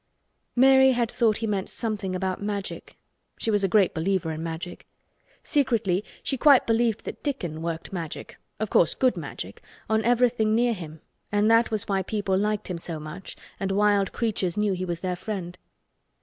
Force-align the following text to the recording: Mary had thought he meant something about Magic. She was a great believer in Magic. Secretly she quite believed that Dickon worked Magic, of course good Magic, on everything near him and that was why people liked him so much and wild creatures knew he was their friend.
Mary 0.55 0.93
had 0.93 1.11
thought 1.11 1.37
he 1.37 1.45
meant 1.45 1.69
something 1.69 2.15
about 2.15 2.41
Magic. 2.41 2.97
She 3.37 3.51
was 3.51 3.63
a 3.63 3.67
great 3.67 3.93
believer 3.93 4.31
in 4.31 4.41
Magic. 4.41 4.87
Secretly 5.43 6.03
she 6.23 6.39
quite 6.39 6.65
believed 6.65 7.03
that 7.05 7.21
Dickon 7.21 7.61
worked 7.61 7.93
Magic, 7.93 8.39
of 8.59 8.71
course 8.71 8.95
good 8.95 9.15
Magic, 9.15 9.61
on 9.87 10.03
everything 10.03 10.55
near 10.55 10.73
him 10.73 11.01
and 11.31 11.51
that 11.51 11.69
was 11.69 11.87
why 11.87 12.01
people 12.01 12.35
liked 12.35 12.67
him 12.67 12.79
so 12.79 12.99
much 12.99 13.35
and 13.59 13.71
wild 13.71 14.11
creatures 14.11 14.57
knew 14.57 14.73
he 14.73 14.85
was 14.85 15.01
their 15.01 15.15
friend. 15.15 15.59